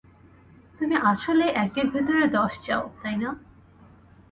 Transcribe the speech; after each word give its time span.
তুমি 0.79 0.95
আসলেই 1.03 1.51
একের 1.55 1.87
ভেতরে 1.91 2.23
দশ 2.27 2.53
চাও, 2.61 2.83
তাই 3.01 3.15
না? 3.17 3.29